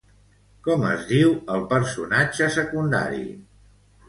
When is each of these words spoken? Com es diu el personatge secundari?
Com 0.67 0.85
es 0.91 1.03
diu 1.11 1.35
el 1.57 1.67
personatge 1.75 2.49
secundari? 2.57 3.23